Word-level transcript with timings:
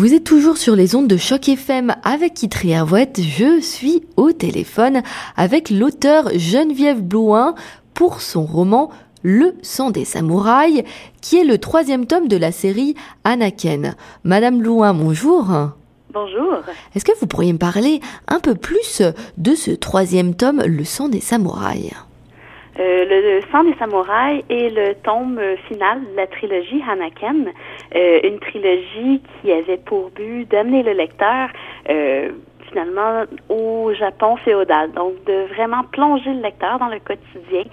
Vous 0.00 0.14
êtes 0.14 0.24
toujours 0.24 0.56
sur 0.56 0.76
les 0.76 0.94
ondes 0.94 1.08
de 1.08 1.18
Choc 1.18 1.46
FM 1.46 1.94
avec 2.04 2.32
Kitri 2.32 2.70
Hervouette. 2.70 3.20
Je 3.20 3.60
suis 3.60 4.02
au 4.16 4.32
téléphone 4.32 5.02
avec 5.36 5.68
l'auteur 5.68 6.30
Geneviève 6.38 7.02
Blouin 7.02 7.54
pour 7.92 8.22
son 8.22 8.46
roman 8.46 8.90
Le 9.22 9.52
sang 9.60 9.90
des 9.90 10.06
samouraïs, 10.06 10.84
qui 11.20 11.36
est 11.36 11.44
le 11.44 11.58
troisième 11.58 12.06
tome 12.06 12.28
de 12.28 12.38
la 12.38 12.50
série 12.50 12.94
Anaken. 13.24 13.94
Madame 14.24 14.60
Blouin, 14.60 14.94
bonjour. 14.94 15.48
Bonjour. 16.14 16.60
Est-ce 16.94 17.04
que 17.04 17.18
vous 17.20 17.26
pourriez 17.26 17.52
me 17.52 17.58
parler 17.58 18.00
un 18.26 18.40
peu 18.40 18.54
plus 18.54 19.02
de 19.36 19.54
ce 19.54 19.70
troisième 19.70 20.34
tome, 20.34 20.62
Le 20.64 20.84
sang 20.84 21.10
des 21.10 21.20
samouraïs? 21.20 21.92
Euh, 22.80 23.04
le, 23.04 23.40
sang 23.52 23.64
des 23.64 23.74
samouraïs 23.74 24.42
est 24.48 24.70
le 24.70 24.94
tome 25.02 25.38
final 25.68 26.00
de 26.00 26.16
la 26.16 26.26
trilogie 26.26 26.82
Hanaken, 26.88 27.52
euh, 27.94 28.20
une 28.24 28.38
trilogie 28.38 29.20
qui 29.40 29.52
avait 29.52 29.76
pour 29.76 30.10
but 30.10 30.50
d'amener 30.50 30.82
le 30.82 30.92
lecteur 30.92 31.50
euh, 31.90 32.30
finalement 32.68 33.24
au 33.50 33.92
Japon 33.92 34.36
féodal, 34.36 34.92
donc 34.92 35.12
de 35.24 35.52
vraiment 35.54 35.82
plonger 35.92 36.32
le 36.32 36.40
lecteur 36.40 36.78
dans 36.78 36.88
le 36.88 37.00
quotidien 37.00 37.64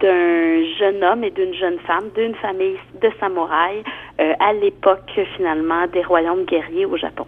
d'un 0.00 0.64
jeune 0.78 1.04
homme 1.04 1.22
et 1.22 1.30
d'une 1.30 1.54
jeune 1.54 1.78
femme, 1.80 2.10
d'une 2.16 2.34
famille 2.34 2.76
de 3.00 3.10
samouraïs 3.20 3.84
à 4.18 4.52
l'époque 4.52 5.20
finalement 5.36 5.86
des 5.86 6.02
royaumes 6.02 6.44
guerriers 6.44 6.86
au 6.86 6.96
Japon. 6.96 7.26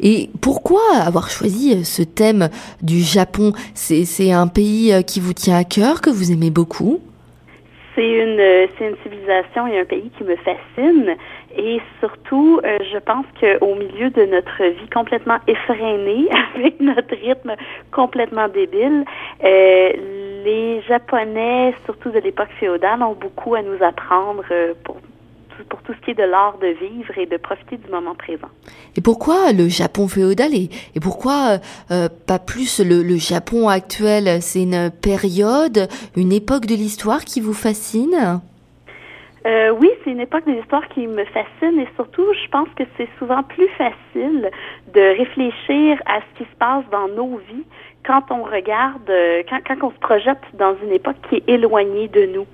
Et 0.00 0.30
pourquoi 0.40 0.80
avoir 1.04 1.28
choisi 1.28 1.72
euh, 1.72 1.82
ce 1.82 2.02
thème 2.02 2.48
du 2.82 3.00
Japon? 3.00 3.52
C'est 3.74 4.32
un 4.32 4.46
pays 4.46 4.92
euh, 4.92 5.02
qui 5.02 5.20
vous 5.20 5.32
tient 5.32 5.56
à 5.56 5.64
cœur, 5.64 6.00
que 6.00 6.10
vous 6.10 6.30
aimez 6.32 6.50
beaucoup? 6.50 7.00
C'est 7.94 8.08
une, 8.08 8.38
euh, 8.38 8.66
une 8.80 8.96
civilisation 9.02 9.66
et 9.66 9.80
un 9.80 9.84
pays 9.84 10.10
qui 10.16 10.24
me 10.24 10.36
fascine. 10.36 11.16
Et 11.56 11.80
surtout, 11.98 12.60
je 12.62 12.98
pense 12.98 13.24
qu'au 13.40 13.74
milieu 13.74 14.10
de 14.10 14.26
notre 14.26 14.62
vie 14.62 14.88
complètement 14.94 15.38
effrénée, 15.48 16.28
avec 16.54 16.78
notre 16.78 17.16
rythme 17.16 17.54
complètement 17.90 18.46
débile, 18.48 19.04
les 19.42 20.80
Japonais, 20.86 21.74
surtout 21.86 22.10
de 22.10 22.20
l'époque 22.20 22.50
féodale, 22.60 23.02
ont 23.02 23.14
beaucoup 23.14 23.56
à 23.56 23.62
nous 23.62 23.82
apprendre 23.82 24.44
pour 24.84 24.98
pour 25.68 25.82
tout 25.82 25.92
ce 25.94 26.04
qui 26.04 26.12
est 26.12 26.14
de 26.14 26.22
l'art 26.22 26.58
de 26.58 26.68
vivre 26.68 27.16
et 27.18 27.26
de 27.26 27.36
profiter 27.36 27.76
du 27.76 27.90
moment 27.90 28.14
présent. 28.14 28.48
Et 28.96 29.00
pourquoi 29.00 29.52
le 29.52 29.68
Japon 29.68 30.08
féodal 30.08 30.54
et, 30.54 30.70
et 30.94 31.00
pourquoi 31.00 31.50
euh, 31.50 31.58
euh, 31.90 32.08
pas 32.26 32.38
plus 32.38 32.80
le, 32.80 33.02
le 33.02 33.16
Japon 33.16 33.68
actuel? 33.68 34.42
C'est 34.42 34.62
une 34.62 34.90
période, 34.90 35.88
une 36.16 36.32
époque 36.32 36.66
de 36.66 36.74
l'histoire 36.74 37.24
qui 37.24 37.40
vous 37.40 37.54
fascine? 37.54 38.40
Euh, 39.48 39.70
oui, 39.70 39.90
c'est 40.04 40.10
une 40.10 40.20
époque 40.20 40.44
de 40.46 40.52
l'histoire 40.52 40.86
qui 40.88 41.06
me 41.06 41.24
fascine 41.24 41.80
et 41.80 41.88
surtout, 41.96 42.26
je 42.34 42.48
pense 42.50 42.68
que 42.76 42.84
c'est 42.96 43.08
souvent 43.18 43.42
plus 43.42 43.68
facile 43.68 44.50
de 44.92 45.16
réfléchir 45.16 45.98
à 46.06 46.20
ce 46.20 46.38
qui 46.38 46.50
se 46.50 46.56
passe 46.58 46.84
dans 46.90 47.08
nos 47.08 47.38
vies 47.38 47.64
quand 48.08 48.22
on 48.30 48.42
regarde, 48.42 49.08
euh, 49.10 49.42
quand, 49.48 49.58
quand 49.66 49.86
on 49.86 49.90
se 49.90 49.98
projette 49.98 50.40
dans 50.54 50.74
une 50.82 50.92
époque 50.92 51.16
qui 51.28 51.36
est 51.36 51.48
éloignée 51.48 52.08
de 52.08 52.26
nous. 52.26 52.46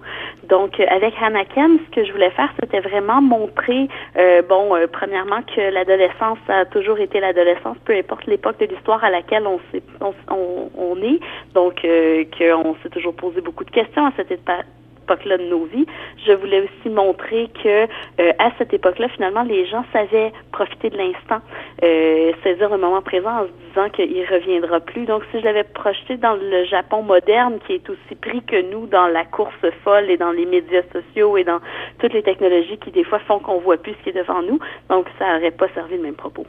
Donc, 0.49 0.81
euh, 0.81 0.85
avec 0.91 1.15
Hanaken, 1.21 1.79
ce 1.87 1.95
que 1.95 2.05
je 2.05 2.13
voulais 2.13 2.31
faire, 2.31 2.53
c'était 2.61 2.81
vraiment 2.81 3.23
montrer, 3.23 3.89
euh, 4.17 4.43
bon, 4.43 4.75
premièrement, 4.93 5.43
que 5.43 5.61
l'adolescence 5.73 6.39
a 6.49 6.65
toujours 6.65 6.99
été 6.99 7.21
l'adolescence, 7.21 7.77
peu 7.85 7.97
importe 7.97 8.27
l'époque 8.27 8.59
de 8.59 8.67
l'histoire 8.67 9.03
à 9.05 9.11
laquelle 9.11 9.47
on, 9.47 9.61
on, 10.01 10.71
on, 10.77 10.97
est. 11.03 11.21
Donc, 11.55 11.83
qu'on 11.83 12.77
s'est 12.83 12.91
toujours 12.91 13.15
posé 13.15 13.41
beaucoup 13.41 13.65
de 13.65 13.71
questions 13.71 14.07
à 14.07 14.13
cette 14.17 14.31
époque 14.31 14.65
époque-là 15.05 15.39
de 15.39 15.45
nos 15.45 15.65
vies. 15.65 15.87
Je 16.27 16.33
voulais 16.33 16.63
aussi 16.63 16.89
montrer 16.89 17.51
que 17.63 17.85
euh, 17.85 18.33
à 18.39 18.51
cette 18.59 18.73
époque-là, 18.73 19.09
finalement, 19.09 19.43
les 19.43 19.67
gens 19.67 19.85
savaient 19.93 20.33
profiter 20.53 20.91
de 20.91 20.97
l'instant, 20.97 21.41
euh, 21.83 22.33
saisir 22.43 22.71
le 22.71 22.79
moment 22.79 23.03
présent 23.03 23.31
en 23.31 23.45
se 23.45 23.69
disant 23.69 23.89
qu'il 23.91 24.25
reviendra 24.27 24.81
plus. 24.81 25.05
Donc, 25.05 25.23
si 25.31 25.41
je 25.41 25.45
l'avais 25.45 25.65
projeté 25.65 26.17
dans 26.17 26.35
le 26.35 26.65
Japon 26.65 27.03
moderne, 27.03 27.59
qui 27.67 27.75
est 27.75 27.91
aussi 27.91 28.15
pris 28.21 28.43
que 28.43 28.61
nous 28.71 28.87
dans 28.87 29.07
la 29.07 29.25
course 29.25 29.53
folle 29.83 30.11
et 30.11 30.17
dans 30.17 30.33
les 30.33 30.47
médias 30.47 30.83
sociaux 30.93 31.37
et 31.37 31.45
dans 31.45 31.61
toutes 31.99 32.15
les 32.15 32.23
technologies 32.23 32.79
qui 32.79 32.91
des 32.91 33.05
fois 33.05 33.19
font 33.21 33.39
qu'on 33.39 33.59
voit 33.59 33.77
plus 33.77 33.93
ce 33.93 34.05
qui 34.05 34.09
est 34.11 34.21
devant 34.21 34.43
nous, 34.43 34.59
donc 34.89 35.07
ça 35.19 35.35
n'aurait 35.35 35.51
pas 35.51 35.69
servi 35.75 35.97
le 35.97 36.03
même 36.03 36.15
propos. 36.15 36.47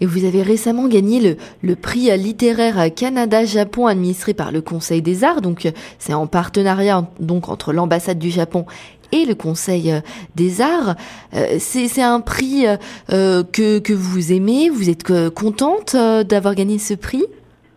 Et 0.00 0.06
vous 0.06 0.24
avez 0.24 0.42
récemment 0.42 0.88
gagné 0.88 1.36
le, 1.62 1.76
prix 1.76 2.16
littéraire 2.16 2.92
Canada-Japon 2.94 3.86
administré 3.86 4.34
par 4.34 4.52
le 4.52 4.60
Conseil 4.60 5.02
des 5.02 5.24
Arts. 5.24 5.40
Donc, 5.40 5.70
c'est 5.98 6.14
en 6.14 6.26
partenariat 6.26 7.08
donc 7.20 7.48
entre 7.48 7.72
l'ambassade 7.72 8.18
du 8.18 8.30
Japon 8.30 8.64
et 9.12 9.24
le 9.24 9.34
Conseil 9.34 9.92
euh, 9.92 10.00
des 10.34 10.60
Arts. 10.60 10.96
Euh, 11.34 11.56
c'est 11.58 12.02
un 12.02 12.20
prix 12.20 12.66
euh, 13.10 13.42
que, 13.44 13.78
que 13.78 13.92
vous 13.92 14.32
aimez. 14.32 14.70
Vous 14.70 14.90
êtes 14.90 15.04
contente 15.30 15.94
d'avoir 15.94 16.54
gagné 16.54 16.78
ce 16.78 16.94
prix? 16.94 17.24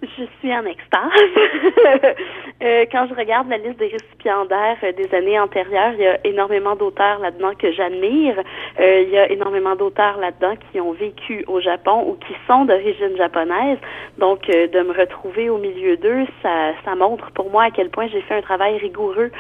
Je 0.02 0.24
suis 0.40 0.54
en 0.54 0.66
extase. 0.66 1.12
Euh, 2.64 2.86
quand 2.92 3.08
je 3.10 3.16
regarde 3.16 3.50
la 3.50 3.58
liste 3.58 3.80
des 3.80 3.88
récipiendaires 3.88 4.78
euh, 4.84 4.92
des 4.92 5.12
années 5.16 5.40
antérieures, 5.40 5.94
il 5.94 6.02
y 6.02 6.06
a 6.06 6.20
énormément 6.24 6.76
d'auteurs 6.76 7.18
là-dedans 7.18 7.54
que 7.58 7.72
j'admire. 7.72 8.38
Euh, 8.80 9.02
il 9.02 9.10
y 9.10 9.18
a 9.18 9.32
énormément 9.32 9.76
d'auteurs 9.76 10.20
là-dedans 10.20 10.54
qui 10.70 10.80
ont 10.80 10.92
vécu 10.92 11.44
au 11.48 11.60
Japon 11.60 12.06
ou 12.08 12.18
qui 12.24 12.36
sont 12.46 12.66
d'origine 12.66 13.18
japonaise. 13.18 13.80
Donc, 14.20 14.46
de 14.46 14.80
me 14.84 14.94
retrouver 14.94 15.50
au 15.50 15.58
milieu 15.58 15.98
d'eux, 15.98 16.28
ça, 16.44 16.74
ça 16.86 16.94
montre 16.94 17.32
pour 17.32 17.50
moi 17.50 17.64
à 17.64 17.72
quel 17.72 17.90
point 17.90 18.08
j'ai 18.10 18.22
fait 18.22 18.36
un 18.36 18.44
travail 18.44 18.78
rigoureux 18.78 19.32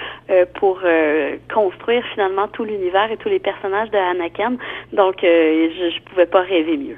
pour 0.55 0.81
construire 1.53 2.03
finalement 2.15 2.47
tout 2.47 2.63
l'univers 2.63 3.11
et 3.11 3.17
tous 3.17 3.29
les 3.29 3.39
personnages 3.39 3.91
de 3.91 3.97
Anakin. 3.97 4.55
Donc, 4.93 5.17
je, 5.21 5.91
je 5.95 6.01
pouvais 6.09 6.25
pas 6.25 6.41
rêver 6.41 6.75
mieux. 6.75 6.97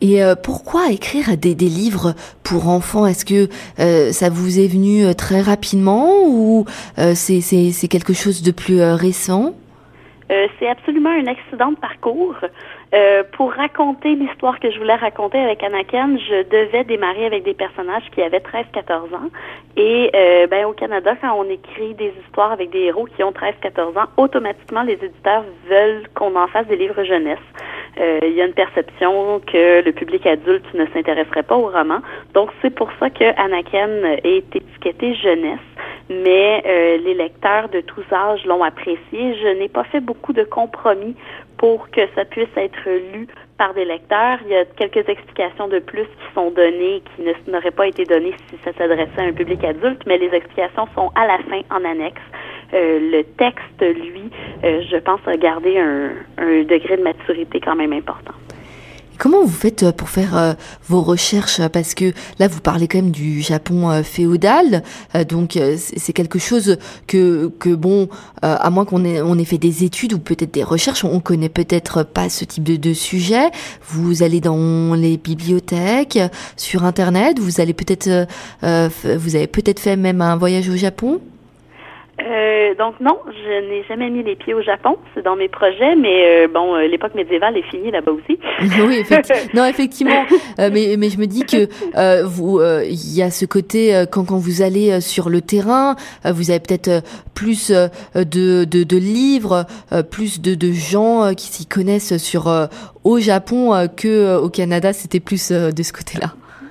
Et 0.00 0.22
euh, 0.22 0.34
pourquoi 0.34 0.90
écrire 0.90 1.36
des, 1.36 1.54
des, 1.54 1.68
livres 1.68 2.14
pour 2.42 2.68
enfants? 2.68 3.06
Est-ce 3.06 3.24
que 3.24 3.48
euh, 3.80 4.12
ça 4.12 4.28
vous 4.28 4.60
est 4.60 4.66
venu 4.66 5.04
euh, 5.04 5.14
très 5.14 5.40
rapidement 5.40 6.10
ou 6.26 6.66
c'est 7.14 7.88
quelque 7.88 8.12
chose 8.12 8.42
de 8.42 8.50
plus 8.50 8.82
récent? 8.82 9.54
C'est 10.58 10.68
absolument 10.68 11.10
un 11.10 11.26
accident 11.28 11.70
de 11.70 11.76
parcours. 11.76 12.34
Pour 13.32 13.52
raconter 13.52 14.14
l'histoire 14.14 14.58
que 14.60 14.70
je 14.70 14.78
voulais 14.78 14.94
raconter 14.94 15.38
avec 15.38 15.62
Anakin, 15.62 16.16
je 16.16 16.48
devais 16.48 16.84
démarrer 16.84 17.26
avec 17.26 17.42
des 17.44 17.54
personnages 17.54 18.04
qui 18.12 18.22
avaient 18.22 18.38
13-14 18.38 19.14
ans. 19.14 19.30
Et 19.76 20.10
ben, 20.50 20.64
au 20.66 20.72
Canada, 20.72 21.14
quand 21.20 21.34
on 21.38 21.44
écrit 21.50 21.94
des 21.94 22.12
histoires 22.24 22.52
avec 22.52 22.70
des 22.70 22.80
héros 22.80 23.06
qui 23.16 23.22
ont 23.22 23.32
13-14 23.32 23.98
ans, 23.98 24.06
automatiquement, 24.16 24.82
les 24.82 24.94
éditeurs 24.94 25.44
veulent 25.68 26.08
qu'on 26.14 26.34
en 26.36 26.46
fasse 26.46 26.66
des 26.68 26.76
livres 26.76 27.04
jeunesse. 27.04 27.38
Euh, 27.98 28.20
il 28.22 28.34
y 28.34 28.42
a 28.42 28.46
une 28.46 28.52
perception 28.52 29.40
que 29.40 29.82
le 29.82 29.92
public 29.92 30.26
adulte 30.26 30.66
ne 30.74 30.84
s'intéresserait 30.92 31.42
pas 31.42 31.56
au 31.56 31.68
roman. 31.68 32.00
Donc, 32.34 32.50
c'est 32.60 32.74
pour 32.74 32.90
ça 33.00 33.08
que 33.08 33.24
Anakin 33.40 34.18
est 34.22 34.54
étiqueté 34.54 35.14
jeunesse. 35.14 35.58
Mais 36.10 36.62
euh, 36.66 36.98
les 36.98 37.14
lecteurs 37.14 37.68
de 37.68 37.80
tous 37.80 38.04
âges 38.12 38.44
l'ont 38.44 38.62
apprécié. 38.62 38.98
Je 39.12 39.58
n'ai 39.58 39.68
pas 39.68 39.84
fait 39.84 40.00
beaucoup 40.00 40.32
de 40.32 40.44
compromis 40.44 41.16
pour 41.58 41.90
que 41.90 42.02
ça 42.14 42.24
puisse 42.24 42.54
être 42.56 42.88
lu 43.12 43.26
par 43.58 43.74
des 43.74 43.84
lecteurs. 43.84 44.38
Il 44.44 44.50
y 44.50 44.56
a 44.56 44.64
quelques 44.64 45.08
explications 45.08 45.68
de 45.68 45.78
plus 45.78 46.04
qui 46.04 46.34
sont 46.34 46.50
données 46.50 47.02
qui 47.16 47.50
n'auraient 47.50 47.70
pas 47.70 47.86
été 47.86 48.04
données 48.04 48.34
si 48.50 48.56
ça 48.64 48.72
s'adressait 48.74 49.20
à 49.20 49.24
un 49.24 49.32
public 49.32 49.64
adulte, 49.64 50.02
mais 50.06 50.18
les 50.18 50.34
explications 50.34 50.86
sont 50.94 51.10
à 51.14 51.26
la 51.26 51.38
fin 51.38 51.60
en 51.70 51.84
annexe. 51.84 52.20
Euh, 52.74 52.98
le 53.00 53.22
texte, 53.22 53.80
lui, 53.80 54.30
euh, 54.64 54.82
je 54.90 54.96
pense, 54.96 55.20
a 55.26 55.36
gardé 55.36 55.78
un, 55.78 56.10
un 56.38 56.62
degré 56.64 56.96
de 56.96 57.02
maturité 57.02 57.60
quand 57.60 57.76
même 57.76 57.92
important. 57.92 58.34
Comment 59.18 59.42
vous 59.42 59.48
faites 59.48 59.82
euh, 59.82 59.92
pour 59.92 60.08
faire 60.08 60.36
euh, 60.36 60.54
vos 60.88 61.02
recherches? 61.02 61.66
Parce 61.68 61.94
que 61.94 62.12
là, 62.38 62.48
vous 62.48 62.60
parlez 62.60 62.86
quand 62.88 62.98
même 62.98 63.10
du 63.10 63.40
Japon 63.40 63.90
euh, 63.90 64.02
féodal, 64.02 64.82
donc 65.28 65.58
c'est 65.76 66.12
quelque 66.12 66.38
chose 66.38 66.76
que, 67.06 67.50
que 67.58 67.74
bon, 67.74 68.08
à 68.42 68.70
moins 68.70 68.84
qu'on 68.84 69.04
ait, 69.04 69.20
on 69.22 69.38
ait 69.38 69.44
fait 69.44 69.58
des 69.58 69.84
études 69.84 70.12
ou 70.12 70.18
peut-être 70.18 70.52
des 70.52 70.62
recherches, 70.62 71.04
on 71.04 71.20
connaît 71.20 71.48
peut-être 71.48 72.02
pas 72.02 72.28
ce 72.28 72.44
type 72.44 72.64
de, 72.64 72.76
de 72.76 72.92
sujet. 72.92 73.50
Vous 73.88 74.22
allez 74.22 74.40
dans 74.40 74.94
les 74.94 75.16
bibliothèques, 75.16 76.18
sur 76.56 76.84
Internet, 76.84 77.38
vous 77.38 77.60
allez 77.60 77.74
peut-être, 77.74 78.26
vous 78.62 79.36
avez 79.36 79.46
peut-être 79.46 79.80
fait 79.80 79.96
même 79.96 80.20
un 80.20 80.36
voyage 80.36 80.68
au 80.68 80.76
Japon? 80.76 81.20
Euh, 82.18 82.74
donc 82.76 82.98
non, 82.98 83.18
je 83.26 83.68
n'ai 83.68 83.84
jamais 83.84 84.08
mis 84.08 84.22
les 84.22 84.36
pieds 84.36 84.54
au 84.54 84.62
Japon. 84.62 84.96
C'est 85.14 85.22
dans 85.22 85.36
mes 85.36 85.48
projets, 85.48 85.94
mais 85.96 86.44
euh, 86.44 86.48
bon, 86.48 86.74
euh, 86.74 86.86
l'époque 86.86 87.14
médiévale 87.14 87.58
est 87.58 87.70
finie 87.70 87.90
là-bas 87.90 88.12
aussi. 88.12 88.38
oui, 88.86 88.98
effectivement. 89.00 89.42
non, 89.54 89.64
effectivement. 89.66 90.24
mais 90.58 90.96
mais 90.98 91.10
je 91.10 91.18
me 91.18 91.26
dis 91.26 91.44
que 91.44 91.68
vous, 92.24 92.60
il 92.84 93.16
y 93.16 93.22
a 93.22 93.30
ce 93.30 93.44
côté 93.44 94.04
quand 94.10 94.24
quand 94.24 94.38
vous 94.38 94.62
allez 94.62 95.00
sur 95.00 95.28
le 95.28 95.42
terrain, 95.42 95.94
vous 96.24 96.50
avez 96.50 96.60
peut-être 96.60 97.02
plus 97.34 97.70
de, 97.70 98.64
de, 98.64 98.64
de 98.64 98.96
livres, 98.96 99.66
plus 100.10 100.40
de 100.40 100.54
de 100.54 100.72
gens 100.72 101.34
qui 101.34 101.46
s'y 101.46 101.66
connaissent 101.66 102.16
sur 102.16 102.50
au 103.04 103.18
Japon 103.18 103.88
que 103.94 104.38
au 104.38 104.48
Canada. 104.48 104.92
C'était 104.94 105.20
plus 105.20 105.52
de 105.52 105.82
ce 105.82 105.92
côté-là. 105.92 106.28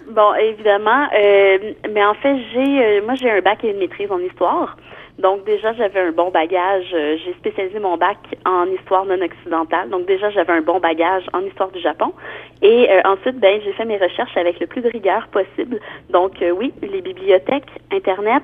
Bon, 0.09 0.33
évidemment, 0.36 1.07
mais 1.13 2.03
en 2.03 2.15
fait, 2.15 2.36
j'ai 2.53 3.01
moi 3.01 3.13
j'ai 3.13 3.30
un 3.30 3.42
bac 3.42 3.63
et 3.63 3.69
une 3.69 3.77
maîtrise 3.77 4.12
en 4.12 4.19
histoire. 4.19 4.75
Donc 5.18 5.46
déjà, 5.46 5.74
j'avais 5.74 6.02
un 6.02 6.12
bon 6.12 6.30
bagage. 6.30 6.88
Euh, 6.94 7.18
j'ai 7.24 7.34
spécialisé 7.34 7.80
mon 7.80 7.96
bac 7.96 8.18
en 8.46 8.66
histoire 8.66 9.06
non 9.06 9.22
occidentale. 9.22 9.90
Donc 9.90 10.06
déjà, 10.06 10.30
j'avais 10.30 10.52
un 10.52 10.62
bon 10.62 10.80
bagage 10.80 11.24
en 11.32 11.42
histoire 11.42 11.72
du 11.72 11.80
Japon. 11.80 12.12
Et 12.62 12.92
euh, 12.92 13.02
ensuite, 13.06 13.40
ben, 13.40 13.62
j'ai 13.64 13.72
fait 13.74 13.86
mes 13.86 13.98
recherches 13.98 14.36
avec 14.36 14.60
le 14.60 14.68
plus 14.68 14.82
de 14.82 14.90
rigueur 14.90 15.28
possible. 15.30 15.80
Donc 16.10 16.42
euh, 16.42 16.52
oui, 16.52 16.74
les 16.82 17.02
bibliothèques, 17.02 17.70
Internet, 17.92 18.44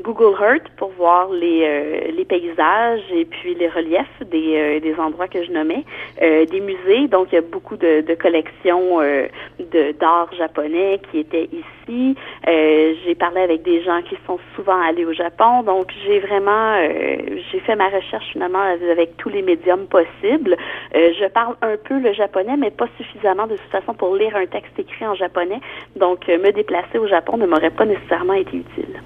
Google 0.00 0.36
Earth 0.40 0.68
pour 0.76 0.90
voir 0.90 1.30
les, 1.30 2.12
les 2.12 2.24
paysages 2.24 3.02
et 3.12 3.24
puis 3.24 3.54
les 3.54 3.68
reliefs 3.68 4.06
des, 4.30 4.80
des 4.80 4.94
endroits 4.94 5.28
que 5.28 5.42
je 5.42 5.50
nommais, 5.50 5.84
des 6.20 6.60
musées. 6.60 7.08
Donc 7.08 7.28
il 7.32 7.36
y 7.36 7.38
a 7.38 7.42
beaucoup 7.42 7.76
de, 7.76 8.02
de 8.02 8.14
collections 8.14 8.98
de 8.98 9.92
d'art 9.98 10.28
japonais 10.36 11.00
qui 11.10 11.18
étaient 11.18 11.48
ici. 11.52 12.16
j'ai 12.46 13.14
parlé 13.14 13.40
avec 13.40 13.62
des 13.62 13.82
gens 13.82 14.02
qui 14.02 14.16
sont 14.26 14.38
souvent 14.54 14.80
allés 14.80 15.04
au 15.04 15.12
Japon 15.12 15.37
donc, 15.38 15.92
j'ai 16.04 16.18
vraiment, 16.18 16.74
euh, 16.74 17.38
j'ai 17.50 17.60
fait 17.60 17.76
ma 17.76 17.88
recherche 17.88 18.26
finalement 18.32 18.62
avec 18.90 19.16
tous 19.18 19.28
les 19.28 19.42
médiums 19.42 19.86
possibles. 19.86 20.56
Euh, 20.96 21.12
je 21.18 21.28
parle 21.28 21.54
un 21.62 21.76
peu 21.76 21.98
le 22.00 22.12
japonais, 22.12 22.56
mais 22.56 22.70
pas 22.70 22.88
suffisamment 22.96 23.46
de 23.46 23.56
toute 23.56 23.70
façon 23.70 23.94
pour 23.94 24.16
lire 24.16 24.34
un 24.34 24.46
texte 24.46 24.76
écrit 24.78 25.06
en 25.06 25.14
japonais. 25.14 25.60
Donc, 25.96 26.28
euh, 26.28 26.38
me 26.38 26.50
déplacer 26.50 26.98
au 26.98 27.06
Japon 27.06 27.36
ne 27.36 27.46
m'aurait 27.46 27.70
pas 27.70 27.84
nécessairement 27.84 28.32
été 28.32 28.56
utile. 28.56 29.00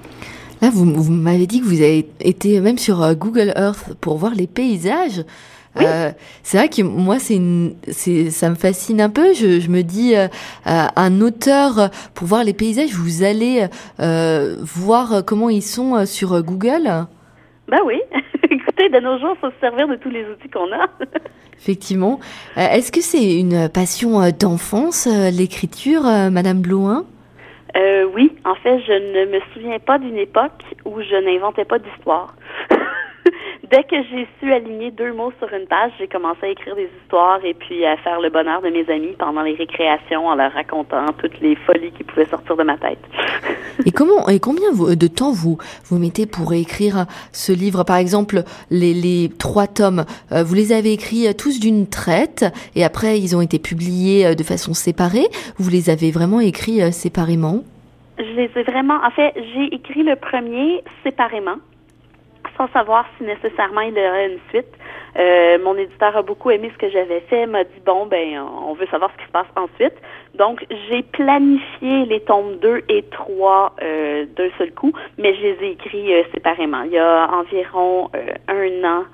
Là, 0.62 0.70
vous, 0.72 0.86
vous 0.86 1.12
m'avez 1.12 1.46
dit 1.46 1.60
que 1.60 1.66
vous 1.66 1.82
avez 1.82 2.08
été 2.20 2.60
même 2.60 2.78
sur 2.78 3.14
Google 3.14 3.52
Earth 3.56 3.94
pour 4.00 4.16
voir 4.16 4.32
les 4.34 4.46
paysages. 4.46 5.22
Euh, 5.80 6.10
c'est 6.42 6.58
vrai 6.58 6.68
que 6.68 6.82
moi, 6.82 7.18
c'est, 7.18 7.40
c'est, 7.88 8.30
ça 8.30 8.50
me 8.50 8.54
fascine 8.54 9.00
un 9.00 9.08
peu. 9.08 9.32
Je, 9.32 9.60
je 9.60 9.70
me 9.70 9.82
dis, 9.82 10.14
euh, 10.16 10.28
un 10.64 11.20
auteur 11.20 11.90
pour 12.14 12.26
voir 12.26 12.44
les 12.44 12.52
paysages, 12.52 12.94
vous 12.94 13.22
allez 13.22 13.66
euh, 14.00 14.56
voir 14.60 15.24
comment 15.26 15.48
ils 15.48 15.62
sont 15.62 16.04
sur 16.06 16.42
Google. 16.42 17.06
Ben 17.68 17.80
oui. 17.84 18.00
Écoutez, 18.50 18.88
de 18.88 19.00
nos 19.00 19.18
jours, 19.18 19.36
faut 19.40 19.50
se 19.50 19.60
servir 19.60 19.88
de 19.88 19.96
tous 19.96 20.10
les 20.10 20.24
outils 20.26 20.50
qu'on 20.50 20.72
a. 20.72 20.86
Effectivement. 21.58 22.18
est-ce 22.56 22.90
que 22.90 23.00
c'est 23.00 23.38
une 23.38 23.68
passion 23.68 24.20
d'enfance, 24.30 25.06
l'écriture, 25.06 26.02
Madame 26.02 26.60
Blouin? 26.60 27.04
oui, 28.14 28.32
en 28.44 28.56
fait, 28.56 28.80
je 28.80 28.92
ne 28.92 29.32
me 29.32 29.40
souviens 29.54 29.78
pas 29.78 29.98
d'une 29.98 30.18
époque 30.18 30.60
où 30.84 31.00
je 31.00 31.24
n'inventais 31.24 31.64
pas 31.64 31.78
d'histoire. 31.78 32.34
dès 33.70 33.84
que 33.84 33.96
j'ai 34.10 34.26
su 34.38 34.52
aligner 34.52 34.90
deux 34.90 35.12
mots 35.12 35.32
sur 35.38 35.52
une 35.52 35.66
page, 35.66 35.92
j'ai 35.98 36.08
commencé 36.08 36.38
à 36.42 36.48
écrire 36.48 36.76
des 36.76 36.88
histoires 37.02 37.44
et 37.44 37.54
puis 37.54 37.84
à 37.84 37.96
faire 37.98 38.20
le 38.20 38.30
bonheur 38.30 38.62
de 38.62 38.68
mes 38.68 38.88
amis 38.90 39.14
pendant 39.18 39.42
les 39.42 39.54
récréations 39.54 40.26
en 40.26 40.34
leur 40.34 40.52
racontant 40.52 41.06
toutes 41.18 41.40
les 41.40 41.56
folies 41.56 41.92
qui 41.92 42.04
pouvaient 42.04 42.26
sortir 42.26 42.56
de 42.56 42.62
ma 42.62 42.76
tête. 42.76 42.98
et 43.86 43.90
comment 43.90 44.28
et 44.28 44.40
combien 44.40 44.72
de 44.72 45.06
temps 45.06 45.32
vous 45.32 45.58
vous 45.84 45.98
mettez 45.98 46.26
pour 46.26 46.52
écrire 46.52 47.06
ce 47.32 47.52
livre? 47.52 47.84
Par 47.84 47.96
exemple, 47.96 48.42
les, 48.70 48.94
les 48.94 49.30
trois 49.38 49.66
tomes, 49.66 50.04
euh, 50.32 50.42
vous 50.42 50.54
les 50.54 50.72
avez 50.72 50.92
écrits 50.92 51.28
euh, 51.28 51.32
tous 51.32 51.60
d'une 51.60 51.88
traite 51.88 52.44
et 52.74 52.84
après 52.84 53.18
ils 53.18 53.36
ont 53.36 53.40
été 53.40 53.58
publiés 53.58 54.26
euh, 54.26 54.34
de 54.34 54.42
façon 54.42 54.74
séparée. 54.74 55.26
Vous 55.58 55.70
les 55.70 55.90
avez 55.90 56.10
vraiment 56.10 56.40
écrits 56.40 56.92
séparément? 56.92 57.62
Je 58.18 58.34
les 58.36 58.50
ai 58.54 58.62
vraiment. 58.62 58.98
En 59.04 59.10
fait, 59.10 59.32
j'ai 59.34 59.74
écrit 59.74 60.02
le 60.02 60.16
premier 60.16 60.82
séparément 61.02 61.56
sans 62.56 62.68
savoir 62.68 63.06
si 63.16 63.24
nécessairement 63.24 63.80
il 63.82 63.94
y 63.94 64.00
aurait 64.00 64.32
une 64.32 64.38
suite. 64.50 64.72
Euh, 65.18 65.58
mon 65.62 65.76
éditeur 65.76 66.16
a 66.16 66.22
beaucoup 66.22 66.50
aimé 66.50 66.70
ce 66.72 66.78
que 66.78 66.90
j'avais 66.90 67.20
fait, 67.28 67.46
m'a 67.46 67.64
dit 67.64 67.80
bon 67.84 68.06
ben 68.06 68.40
on 68.66 68.72
veut 68.74 68.86
savoir 68.86 69.10
ce 69.12 69.18
qui 69.18 69.26
se 69.26 69.32
passe 69.32 69.46
ensuite. 69.56 69.94
Donc 70.34 70.64
j'ai 70.88 71.02
planifié 71.02 72.06
les 72.06 72.20
tomes 72.20 72.56
2 72.62 72.82
et 72.88 73.02
3 73.10 73.76
euh, 73.82 74.24
d'un 74.36 74.48
seul 74.56 74.72
coup, 74.72 74.92
mais 75.18 75.34
je 75.34 75.42
les 75.42 75.58
ai 75.62 75.70
écrits 75.72 76.14
euh, 76.14 76.22
séparément. 76.32 76.82
Il 76.82 76.92
y 76.92 76.98
a 76.98 77.28
environ 77.30 78.10
un 78.48 78.84
an 78.84 79.04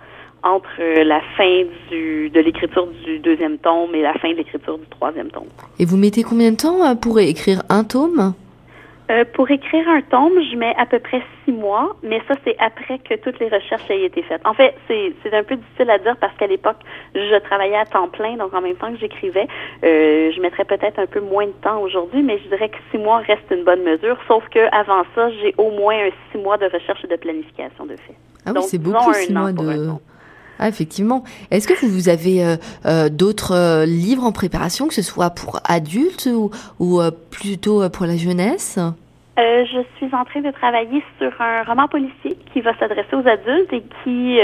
entre 0.44 1.02
la 1.02 1.20
fin 1.36 1.64
du, 1.90 2.30
de 2.30 2.40
l'écriture 2.40 2.86
du 3.04 3.18
deuxième 3.18 3.58
tome 3.58 3.92
et 3.94 4.02
la 4.02 4.14
fin 4.14 4.30
de 4.30 4.34
l'écriture 4.34 4.78
du 4.78 4.86
troisième 4.86 5.30
tome. 5.30 5.48
Et 5.80 5.84
vous 5.84 5.96
mettez 5.96 6.22
combien 6.22 6.52
de 6.52 6.56
temps 6.56 6.94
pour 6.94 7.18
écrire 7.18 7.62
un 7.68 7.82
tome? 7.82 8.34
Euh, 9.10 9.24
pour 9.32 9.50
écrire 9.50 9.88
un 9.88 10.02
tome, 10.02 10.32
je 10.50 10.56
mets 10.56 10.74
à 10.76 10.86
peu 10.86 10.98
près 10.98 11.22
six 11.44 11.52
mois, 11.52 11.96
mais 12.02 12.20
ça, 12.28 12.34
c'est 12.44 12.56
après 12.58 12.98
que 12.98 13.14
toutes 13.14 13.38
les 13.38 13.48
recherches 13.48 13.88
aient 13.90 14.04
été 14.04 14.22
faites. 14.22 14.46
En 14.46 14.54
fait, 14.54 14.74
c'est, 14.86 15.12
c'est 15.22 15.34
un 15.34 15.42
peu 15.42 15.56
difficile 15.56 15.90
à 15.90 15.98
dire 15.98 16.16
parce 16.20 16.36
qu'à 16.36 16.46
l'époque, 16.46 16.76
je 17.14 17.38
travaillais 17.40 17.76
à 17.76 17.86
temps 17.86 18.08
plein, 18.08 18.36
donc 18.36 18.52
en 18.54 18.60
même 18.60 18.76
temps 18.76 18.92
que 18.92 18.98
j'écrivais, 18.98 19.46
euh, 19.84 20.30
je 20.32 20.40
mettrais 20.40 20.64
peut-être 20.64 20.98
un 20.98 21.06
peu 21.06 21.20
moins 21.20 21.46
de 21.46 21.52
temps 21.62 21.80
aujourd'hui, 21.80 22.22
mais 22.22 22.38
je 22.38 22.48
dirais 22.48 22.68
que 22.68 22.78
six 22.90 22.98
mois 22.98 23.18
reste 23.18 23.50
une 23.50 23.64
bonne 23.64 23.82
mesure, 23.82 24.18
sauf 24.28 24.46
que 24.48 24.60
avant 24.74 25.04
ça, 25.14 25.30
j'ai 25.30 25.54
au 25.56 25.70
moins 25.70 25.94
un 25.94 26.10
six 26.30 26.38
mois 26.38 26.58
de 26.58 26.66
recherche 26.66 27.04
et 27.04 27.08
de 27.08 27.16
planification 27.16 27.86
de 27.86 27.96
fait. 27.96 28.14
Ah 28.44 28.52
oui, 28.54 28.62
c'est 28.62 28.78
beaucoup, 28.78 29.12
six 29.14 29.32
mois 29.32 29.52
de... 29.52 29.92
Ah, 30.58 30.68
effectivement. 30.68 31.22
Est-ce 31.50 31.68
que 31.68 31.86
vous 31.86 32.08
avez 32.08 32.44
euh, 32.44 32.56
euh, 32.84 33.08
d'autres 33.08 33.54
euh, 33.54 33.86
livres 33.86 34.24
en 34.24 34.32
préparation, 34.32 34.88
que 34.88 34.94
ce 34.94 35.02
soit 35.02 35.30
pour 35.30 35.60
adultes 35.64 36.28
ou, 36.32 36.50
ou 36.80 37.00
plutôt 37.30 37.88
pour 37.90 38.06
la 38.06 38.16
jeunesse? 38.16 38.78
Je 39.36 39.82
suis 39.96 40.12
en 40.14 40.24
train 40.24 40.40
de 40.40 40.50
travailler 40.50 41.02
sur 41.18 41.30
un 41.40 41.62
roman 41.62 41.86
policier 41.86 42.36
qui 42.52 42.60
va 42.60 42.76
s'adresser 42.78 43.14
aux 43.14 43.26
adultes 43.26 43.72
et 43.72 43.82
qui 44.02 44.38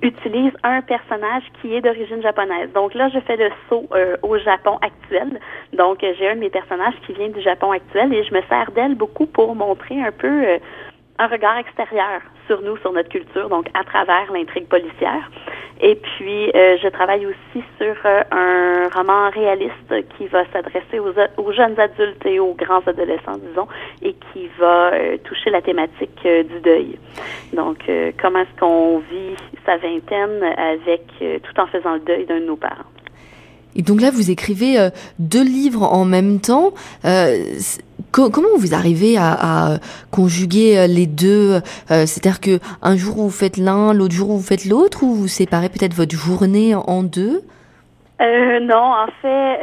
utilise 0.00 0.52
un 0.64 0.80
personnage 0.80 1.42
qui 1.60 1.74
est 1.74 1.80
d'origine 1.80 2.22
japonaise. 2.22 2.70
Donc 2.74 2.94
là, 2.94 3.08
je 3.12 3.20
fais 3.20 3.36
le 3.36 3.50
saut 3.68 3.88
au 4.22 4.38
Japon 4.38 4.78
actuel. 4.80 5.38
Donc 5.72 5.98
j'ai 6.00 6.28
un 6.28 6.34
de 6.34 6.40
mes 6.40 6.50
personnages 6.50 6.94
qui 7.06 7.12
vient 7.12 7.28
du 7.28 7.40
Japon 7.42 7.70
actuel 7.72 8.12
et 8.12 8.24
je 8.24 8.34
me 8.34 8.40
sers 8.48 8.70
d'elle 8.72 8.94
beaucoup 8.94 9.26
pour 9.26 9.54
montrer 9.54 10.00
un 10.00 10.12
peu 10.12 10.58
un 11.18 11.26
regard 11.26 11.58
extérieur 11.58 12.20
sur 12.46 12.62
nous, 12.62 12.76
sur 12.78 12.92
notre 12.92 13.08
culture, 13.08 13.48
donc 13.48 13.68
à 13.74 13.84
travers 13.84 14.32
l'intrigue 14.32 14.66
policière. 14.66 15.30
Et 15.80 15.96
puis, 15.96 16.50
euh, 16.54 16.76
je 16.80 16.88
travaille 16.88 17.26
aussi 17.26 17.64
sur 17.76 17.94
euh, 18.04 18.22
un 18.30 18.88
roman 18.88 19.30
réaliste 19.30 20.08
qui 20.16 20.28
va 20.28 20.44
s'adresser 20.52 21.00
aux, 21.00 21.52
jeunes 21.52 21.78
adultes 21.78 22.24
et 22.24 22.38
aux 22.38 22.54
grands 22.54 22.82
adolescents, 22.86 23.38
disons, 23.48 23.66
et 24.00 24.14
qui 24.32 24.48
va 24.60 24.92
euh, 24.92 25.16
toucher 25.24 25.50
la 25.50 25.60
thématique 25.60 26.22
du 26.22 26.60
deuil. 26.60 26.98
Donc, 27.52 27.90
comment 28.20 28.40
est-ce 28.40 28.60
qu'on 28.60 28.98
vit 28.98 29.36
sa 29.66 29.76
vingtaine 29.76 30.42
avec 30.56 31.02
tout 31.18 31.60
en 31.60 31.66
faisant 31.66 31.94
le 31.94 32.00
deuil 32.00 32.26
d'un 32.26 32.40
de 32.40 32.46
nos 32.46 32.56
parents? 32.56 32.90
Et 33.74 33.82
donc 33.82 34.00
là, 34.00 34.10
vous 34.10 34.30
écrivez 34.30 34.76
deux 35.18 35.44
livres 35.44 35.82
en 35.82 36.04
même 36.04 36.40
temps 36.40 36.72
comment 38.12 38.56
vous 38.56 38.74
arrivez 38.74 39.16
à, 39.18 39.78
conjuguer 40.10 40.78
euh, 40.78 40.86
les 40.86 41.06
deux 41.06 41.54
euh, 41.54 41.60
C'est-à-dire 42.06 42.40
que 42.40 42.58
un 42.82 42.96
jour 42.96 43.16
vous 43.16 43.30
faites 43.30 43.56
l'un, 43.56 43.94
l'autre 43.94 44.14
jour 44.14 44.28
vous 44.28 44.42
faites 44.42 44.66
l'autre, 44.66 45.02
ou 45.02 45.14
vous 45.14 45.28
séparez 45.28 45.68
peut-être 45.68 45.94
votre 45.94 46.14
journée 46.14 46.74
en 46.74 47.02
deux? 47.02 47.42
Euh, 48.20 48.60
non, 48.60 48.76
en 48.76 49.08
fait, 49.20 49.58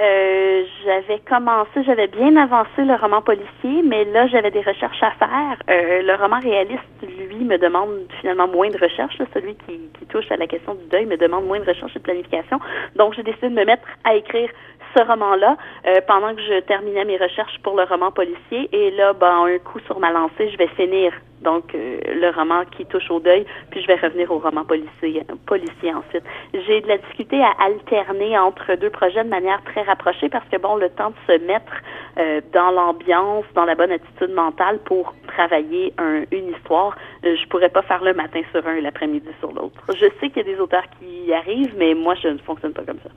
j'avais 0.83 1.19
commencé, 1.29 1.81
j'avais 1.85 2.07
bien 2.07 2.35
avancé 2.35 2.83
le 2.83 2.95
roman 2.95 3.21
policier, 3.21 3.83
mais 3.85 4.03
là, 4.05 4.27
j'avais 4.27 4.51
des 4.51 4.59
recherches 4.59 5.01
à 5.01 5.11
faire. 5.11 5.57
le 5.69 6.21
roman 6.21 6.39
réaliste, 6.39 6.81
lui, 7.01 7.45
me 7.45 7.57
demande 7.57 7.89
finalement 8.19 8.49
moins 8.49 8.69
de 8.69 8.77
recherches. 8.77 9.15
celui 9.33 9.55
qui, 9.55 9.79
qui, 9.97 10.05
touche 10.07 10.29
à 10.29 10.35
la 10.35 10.47
question 10.47 10.73
du 10.73 10.83
deuil 10.89 11.05
me 11.05 11.15
demande 11.15 11.45
moins 11.45 11.59
de 11.59 11.65
recherche 11.65 11.95
et 11.95 11.99
de 11.99 12.03
planification. 12.03 12.59
Donc, 12.97 13.13
j'ai 13.13 13.23
décidé 13.23 13.47
de 13.47 13.55
me 13.55 13.63
mettre 13.63 13.87
à 14.03 14.15
écrire 14.15 14.49
ce 14.95 15.03
roman-là 15.03 15.57
euh, 15.87 16.01
pendant 16.07 16.35
que 16.35 16.41
je 16.41 16.59
terminais 16.61 17.05
mes 17.05 17.17
recherches 17.17 17.57
pour 17.63 17.75
le 17.75 17.83
roman 17.83 18.11
policier. 18.11 18.69
Et 18.71 18.91
là, 18.91 19.13
ben, 19.13 19.45
un 19.45 19.57
coup 19.59 19.79
sur 19.81 19.99
ma 19.99 20.11
lancée, 20.11 20.49
je 20.49 20.57
vais 20.57 20.67
finir 20.69 21.13
donc 21.41 21.73
euh, 21.73 21.99
le 22.05 22.29
roman 22.31 22.65
qui 22.65 22.85
touche 22.85 23.09
au 23.09 23.21
deuil, 23.21 23.45
puis 23.71 23.81
je 23.81 23.87
vais 23.87 23.95
revenir 23.95 24.29
au 24.29 24.39
roman 24.39 24.65
policier, 24.65 25.23
policier 25.45 25.93
ensuite. 25.93 26.23
J'ai 26.53 26.81
de 26.81 26.87
la 26.87 26.97
difficulté 26.97 27.41
à 27.41 27.51
alterner 27.63 28.37
entre 28.37 28.75
deux 28.75 28.89
projets 28.89 29.23
de 29.23 29.29
manière 29.29 29.63
très 29.63 29.83
rapprochée 29.83 30.27
parce 30.27 30.47
que 30.49 30.57
bon, 30.57 30.75
le 30.75 30.89
temps 30.89 31.11
de 31.11 31.33
se 31.33 31.39
mettre 31.45 31.71
euh, 32.17 32.41
dans 32.51 32.71
l'ambiance, 32.71 33.45
dans 33.55 33.63
la 33.63 33.75
bonne 33.75 33.91
attitude 33.91 34.31
mentale 34.31 34.79
pour 34.79 35.13
travailler 35.27 35.93
un, 35.97 36.23
une 36.31 36.49
histoire, 36.49 36.97
je 37.23 37.47
pourrais 37.47 37.69
pas 37.69 37.83
faire 37.83 38.03
le 38.03 38.13
matin 38.13 38.41
sur 38.51 38.65
un 38.67 38.75
et 38.75 38.81
l'après-midi 38.81 39.29
sur 39.39 39.53
l'autre. 39.53 39.81
Je 39.93 40.07
sais 40.19 40.29
qu'il 40.29 40.37
y 40.37 40.49
a 40.49 40.55
des 40.55 40.59
auteurs 40.59 40.85
qui 40.99 41.27
y 41.27 41.33
arrivent, 41.33 41.75
mais 41.77 41.93
moi 41.93 42.15
je 42.15 42.27
ne 42.27 42.37
fonctionne 42.39 42.73
pas 42.73 42.83
comme 42.83 42.99
ça. 43.01 43.09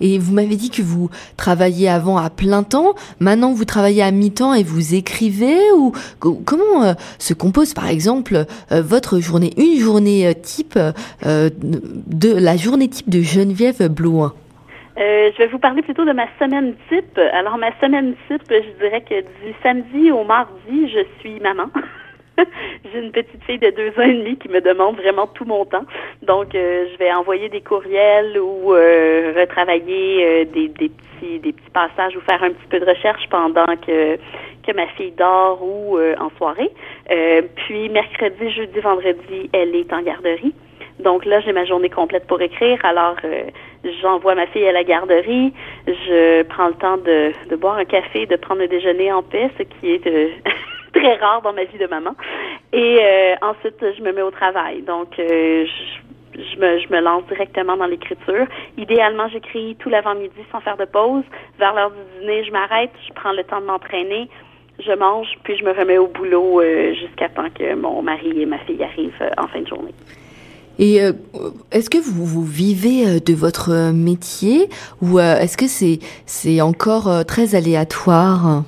Et 0.00 0.18
vous 0.18 0.32
m'avez 0.32 0.56
dit 0.56 0.70
que 0.70 0.82
vous 0.82 1.10
travailliez 1.36 1.88
avant 1.88 2.16
à 2.16 2.30
plein 2.30 2.62
temps. 2.62 2.94
Maintenant, 3.20 3.52
vous 3.52 3.64
travaillez 3.64 4.02
à 4.02 4.10
mi-temps 4.10 4.54
et 4.54 4.62
vous 4.62 4.94
écrivez 4.94 5.58
ou 5.76 5.92
comment 6.18 6.84
euh, 6.84 6.94
se 7.18 7.34
compose, 7.34 7.74
par 7.74 7.88
exemple, 7.88 8.44
euh, 8.72 8.82
votre 8.82 9.20
journée, 9.20 9.50
une 9.56 9.78
journée 9.78 10.26
euh, 10.26 10.32
type 10.32 10.78
de 11.24 12.34
la 12.36 12.56
journée 12.56 12.88
type 12.88 13.08
de 13.08 13.20
Geneviève 13.20 13.88
Blouin. 13.88 14.34
je 14.96 15.38
vais 15.38 15.46
vous 15.46 15.58
parler 15.58 15.82
plutôt 15.82 16.04
de 16.04 16.12
ma 16.12 16.26
semaine 16.38 16.74
type. 16.88 17.18
Alors, 17.32 17.58
ma 17.58 17.70
semaine 17.80 18.14
type, 18.28 18.42
je 18.50 18.84
dirais 18.84 19.02
que 19.02 19.20
du 19.20 19.54
samedi 19.62 20.10
au 20.10 20.24
mardi, 20.24 20.88
je 20.88 21.00
suis 21.20 21.40
maman. 21.40 21.66
J'ai 22.92 22.98
une 22.98 23.12
petite 23.12 23.42
fille 23.44 23.58
de 23.58 23.70
deux 23.70 23.90
ans 24.00 24.06
et 24.06 24.14
demi 24.14 24.36
qui 24.36 24.48
me 24.48 24.60
demande 24.60 24.96
vraiment 24.96 25.26
tout 25.26 25.44
mon 25.44 25.64
temps. 25.64 25.84
Donc, 26.22 26.54
euh, 26.54 26.86
je 26.92 26.98
vais 26.98 27.12
envoyer 27.12 27.48
des 27.48 27.60
courriels 27.60 28.38
ou 28.38 28.74
euh, 28.74 29.34
retravailler 29.36 30.24
euh, 30.24 30.44
des, 30.44 30.68
des, 30.68 30.88
petits 30.88 31.38
des 31.38 31.52
petits 31.52 31.70
passages 31.72 32.16
ou 32.16 32.20
faire 32.20 32.42
un 32.42 32.50
petit 32.50 32.66
peu 32.68 32.80
de 32.80 32.86
recherche 32.86 33.28
pendant 33.30 33.76
que 33.86 34.18
que 34.66 34.72
ma 34.72 34.86
fille 34.88 35.12
dort 35.12 35.62
ou 35.62 35.98
en 35.98 36.30
soirée. 36.38 36.70
puis 37.54 37.90
mercredi, 37.90 38.50
jeudi, 38.50 38.80
vendredi, 38.80 39.50
elle 39.52 39.76
est 39.76 39.92
en 39.92 40.00
garderie. 40.00 40.54
Donc 41.00 41.26
là, 41.26 41.40
j'ai 41.40 41.52
ma 41.52 41.66
journée 41.66 41.90
complète 41.90 42.26
pour 42.26 42.40
écrire. 42.40 42.82
Alors, 42.82 43.16
j'envoie 44.00 44.34
ma 44.34 44.46
fille 44.46 44.66
à 44.66 44.72
la 44.72 44.82
garderie. 44.82 45.52
Je 45.86 46.44
prends 46.44 46.68
le 46.68 46.74
temps 46.74 46.96
de, 46.96 47.32
de 47.50 47.56
boire 47.56 47.76
un 47.76 47.84
café, 47.84 48.24
de 48.24 48.36
prendre 48.36 48.62
le 48.62 48.68
déjeuner 48.68 49.12
en 49.12 49.22
paix, 49.22 49.50
ce 49.58 49.64
qui 49.64 49.90
est 49.90 50.06
très 51.04 51.16
rare 51.16 51.42
dans 51.42 51.52
ma 51.52 51.64
vie 51.64 51.78
de 51.78 51.86
maman. 51.86 52.14
Et 52.72 52.98
ensuite, 53.42 53.76
je 53.80 54.02
me 54.02 54.12
mets 54.12 54.22
au 54.22 54.30
travail. 54.30 54.82
Donc, 54.82 55.08
je, 55.16 55.66
je 56.34 56.92
me, 56.92 57.00
lance 57.00 57.24
directement 57.28 57.76
dans 57.76 57.86
l'écriture. 57.86 58.46
Idéalement, 58.76 59.28
j'écris 59.28 59.76
tout 59.78 59.88
l'avant-midi 59.88 60.40
sans 60.52 60.60
faire 60.60 60.76
de 60.76 60.84
pause. 60.84 61.24
Vers 61.58 61.74
l'heure 61.74 61.90
du 61.90 62.20
dîner, 62.20 62.44
je 62.44 62.52
m'arrête, 62.52 62.90
je 63.06 63.12
prends 63.14 63.32
le 63.32 63.44
temps 63.44 63.60
de 63.60 63.66
m'entraîner, 63.66 64.28
je 64.84 64.92
mange, 64.92 65.28
puis 65.44 65.56
je 65.56 65.64
me 65.64 65.72
remets 65.72 65.98
au 65.98 66.08
boulot 66.08 66.60
euh, 66.60 66.94
jusqu'à 66.94 67.28
temps 67.28 67.48
que 67.56 67.74
mon 67.74 68.02
mari 68.02 68.42
et 68.42 68.46
ma 68.46 68.58
fille 68.58 68.82
arrivent 68.82 69.12
euh, 69.20 69.30
en 69.38 69.46
fin 69.48 69.60
de 69.60 69.66
journée. 69.66 69.94
Et 70.78 71.00
euh, 71.00 71.12
est-ce 71.70 71.88
que 71.88 71.98
vous, 71.98 72.42
vivez 72.42 73.20
de 73.20 73.32
votre 73.32 73.92
métier 73.92 74.68
ou 75.00 75.20
est-ce 75.20 75.56
que 75.56 75.66
c'est 75.68 76.60
encore 76.60 77.24
très 77.26 77.54
aléatoire? 77.54 78.64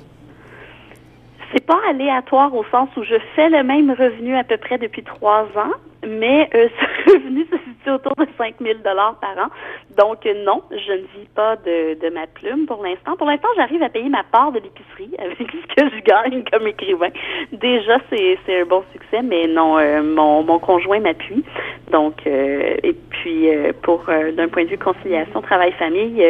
C'est 1.53 1.65
pas 1.65 1.79
aléatoire 1.89 2.53
au 2.53 2.63
sens 2.65 2.89
où 2.97 3.03
je 3.03 3.15
fais 3.35 3.49
le 3.49 3.63
même 3.63 3.91
revenu 3.91 4.35
à 4.35 4.43
peu 4.43 4.57
près 4.57 4.77
depuis 4.77 5.03
trois 5.03 5.43
ans, 5.55 5.73
mais 6.05 6.49
euh, 6.53 6.67
ce 6.79 7.11
revenu 7.11 7.45
se 7.45 7.57
situe 7.57 7.89
autour 7.89 8.13
de 8.17 8.27
5 8.37 8.55
000 8.61 8.79
dollars 8.83 9.15
par 9.19 9.45
an. 9.45 9.49
Donc 9.97 10.25
euh, 10.25 10.43
non, 10.43 10.61
je 10.71 10.91
ne 10.91 10.97
vis 11.19 11.27
pas 11.35 11.55
de, 11.57 11.99
de 11.99 12.09
ma 12.13 12.27
plume 12.27 12.65
pour 12.65 12.83
l'instant. 12.83 13.15
Pour 13.17 13.27
l'instant, 13.27 13.47
j'arrive 13.55 13.81
à 13.81 13.89
payer 13.89 14.09
ma 14.09 14.23
part 14.23 14.51
de 14.51 14.59
l'épicerie 14.59 15.15
avec 15.19 15.37
ce 15.39 15.75
que 15.75 15.89
je 15.95 16.01
gagne 16.01 16.43
comme 16.51 16.67
écrivain. 16.67 17.09
Déjà, 17.53 17.97
c'est, 18.09 18.37
c'est 18.45 18.61
un 18.61 18.65
bon 18.65 18.83
succès, 18.91 19.21
mais 19.21 19.47
non, 19.47 19.77
euh, 19.77 20.03
mon, 20.03 20.43
mon 20.43 20.59
conjoint 20.59 20.99
m'appuie. 20.99 21.43
Donc, 21.91 22.25
et 22.25 22.95
puis 23.09 23.47
pour 23.81 24.03
d'un 24.07 24.49
point 24.49 24.65
de 24.65 24.69
vue 24.69 24.77
conciliation 24.77 25.41
travail-famille, 25.41 26.21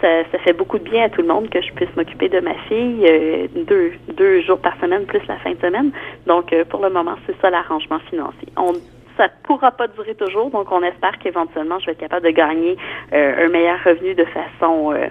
ça, 0.00 0.24
ça, 0.30 0.38
fait 0.38 0.52
beaucoup 0.52 0.78
de 0.78 0.84
bien 0.84 1.04
à 1.04 1.08
tout 1.08 1.22
le 1.22 1.28
monde 1.28 1.48
que 1.48 1.60
je 1.60 1.72
puisse 1.72 1.94
m'occuper 1.96 2.28
de 2.28 2.40
ma 2.40 2.54
fille 2.68 3.48
deux, 3.54 3.92
deux 4.14 4.42
jours 4.42 4.58
par 4.58 4.78
semaine 4.80 5.06
plus 5.06 5.20
la 5.26 5.36
fin 5.38 5.52
de 5.52 5.60
semaine. 5.60 5.90
Donc, 6.26 6.54
pour 6.70 6.80
le 6.82 6.90
moment, 6.90 7.16
c'est 7.26 7.38
ça 7.40 7.50
l'arrangement 7.50 7.98
financier. 8.10 8.48
On 8.56 8.74
ça 9.18 9.24
ne 9.24 9.32
pourra 9.42 9.72
pas 9.72 9.88
durer 9.88 10.14
toujours, 10.14 10.50
donc 10.50 10.70
on 10.72 10.82
espère 10.82 11.18
qu'éventuellement, 11.18 11.78
je 11.80 11.86
vais 11.86 11.92
être 11.92 11.98
capable 11.98 12.24
de 12.24 12.30
gagner 12.30 12.76
euh, 13.12 13.46
un 13.46 13.48
meilleur 13.48 13.78
revenu 13.84 14.14
de 14.14 14.24
façon 14.24 14.92
euh, 14.92 15.08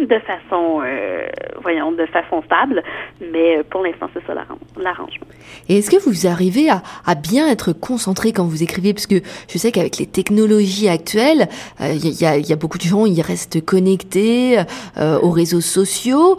de 0.00 0.18
façon, 0.20 0.80
euh, 0.84 1.26
voyons, 1.62 1.92
de 1.92 2.06
façon 2.06 2.42
stable, 2.42 2.82
mais 3.20 3.62
pour 3.70 3.82
l'instant, 3.82 4.08
c'est 4.14 4.24
ça 4.26 4.34
l'arrangement. 4.34 5.26
Et 5.68 5.78
est-ce 5.78 5.90
que 5.90 6.02
vous 6.02 6.26
arrivez 6.26 6.70
à, 6.70 6.82
à, 7.06 7.14
bien 7.14 7.48
être 7.48 7.72
concentré 7.72 8.32
quand 8.32 8.44
vous 8.44 8.62
écrivez? 8.62 8.94
Parce 8.94 9.06
que 9.06 9.20
je 9.48 9.58
sais 9.58 9.70
qu'avec 9.70 9.98
les 9.98 10.06
technologies 10.06 10.88
actuelles, 10.88 11.48
il 11.80 12.20
y, 12.20 12.24
a, 12.24 12.38
y, 12.38 12.52
a, 12.52 12.56
beaucoup 12.56 12.78
de 12.78 12.82
gens, 12.82 13.06
ils 13.06 13.20
restent 13.20 13.64
connectés 13.64 14.62
aux 14.98 15.30
réseaux 15.30 15.60
sociaux 15.60 16.36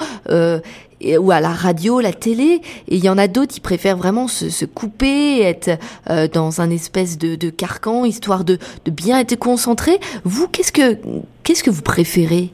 ou 1.20 1.32
à 1.32 1.40
la 1.40 1.50
radio, 1.50 2.00
la 2.00 2.14
télé. 2.14 2.62
Et 2.88 2.96
il 2.96 3.04
y 3.04 3.10
en 3.10 3.18
a 3.18 3.28
d'autres 3.28 3.54
qui 3.54 3.60
préfèrent 3.60 3.98
vraiment 3.98 4.28
se, 4.28 4.50
se 4.50 4.66
couper, 4.66 5.42
être 5.42 5.80
euh, 6.10 6.28
dans 6.28 6.62
un 6.62 6.70
espèce 6.70 7.18
de, 7.18 7.36
de 7.36 7.50
carcan, 7.50 8.06
histoire 8.06 8.44
de, 8.44 8.58
de, 8.86 8.92
bien 8.92 9.20
être 9.20 9.36
concentré. 9.36 10.00
Vous, 10.24 10.48
qu'est-ce 10.48 10.72
que 10.72 10.98
qu'est-ce 11.44 11.64
que 11.64 11.70
vous 11.70 11.82
préférez? 11.82 12.52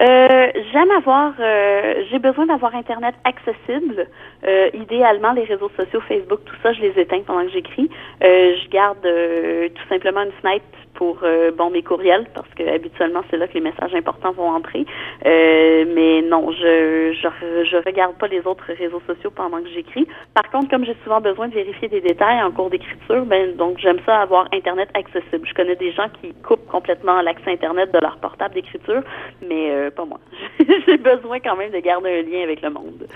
Euh, 0.00 0.48
j'aime 0.72 0.90
avoir, 0.90 1.32
euh, 1.40 2.04
j'ai 2.10 2.18
besoin 2.18 2.46
d'avoir 2.46 2.74
Internet 2.74 3.14
accessible. 3.24 4.06
Euh, 4.46 4.68
idéalement, 4.74 5.32
les 5.32 5.44
réseaux 5.44 5.70
sociaux, 5.76 6.00
Facebook, 6.06 6.40
tout 6.44 6.56
ça, 6.62 6.72
je 6.72 6.82
les 6.82 7.00
éteins 7.00 7.22
pendant 7.26 7.44
que 7.44 7.52
j'écris. 7.52 7.88
Euh, 8.22 8.56
je 8.62 8.68
garde 8.68 9.00
tout 9.02 9.88
simplement 9.88 10.22
une 10.22 10.32
fenêtre 10.42 10.64
pour 10.96 11.20
bon 11.56 11.70
mes 11.70 11.82
courriels 11.82 12.26
parce 12.34 12.48
que 12.56 12.62
habituellement 12.68 13.22
c'est 13.30 13.36
là 13.36 13.46
que 13.48 13.54
les 13.54 13.60
messages 13.60 13.94
importants 13.94 14.32
vont 14.32 14.48
entrer. 14.50 14.84
mais 15.24 16.22
non, 16.22 16.50
je, 16.52 17.12
je 17.12 17.64
je 17.64 17.76
regarde 17.84 18.16
pas 18.16 18.28
les 18.28 18.46
autres 18.46 18.64
réseaux 18.66 19.02
sociaux 19.06 19.30
pendant 19.30 19.62
que 19.62 19.68
j'écris. 19.68 20.06
Par 20.34 20.50
contre, 20.50 20.68
comme 20.70 20.84
j'ai 20.84 20.96
souvent 21.04 21.20
besoin 21.20 21.48
de 21.48 21.54
vérifier 21.54 21.88
des 21.88 22.00
détails 22.00 22.42
en 22.42 22.50
cours 22.50 22.70
d'écriture, 22.70 23.24
ben 23.26 23.54
donc 23.56 23.78
j'aime 23.78 24.00
ça 24.06 24.20
avoir 24.20 24.48
Internet 24.52 24.88
accessible. 24.94 25.46
Je 25.46 25.54
connais 25.54 25.76
des 25.76 25.92
gens 25.92 26.08
qui 26.20 26.34
coupent 26.42 26.66
complètement 26.66 27.20
l'accès 27.22 27.52
Internet 27.52 27.92
de 27.92 27.98
leur 27.98 28.16
portable 28.18 28.54
d'écriture, 28.54 29.02
mais 29.48 29.90
pas 29.90 30.04
moi. 30.04 30.20
J'ai 30.86 30.98
besoin 30.98 31.40
quand 31.40 31.56
même 31.56 31.70
de 31.70 31.78
garder 31.78 32.20
un 32.20 32.22
lien 32.22 32.42
avec 32.42 32.62
le 32.62 32.70
monde. 32.70 33.06